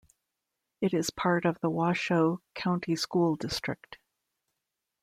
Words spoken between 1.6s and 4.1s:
Washoe County School District.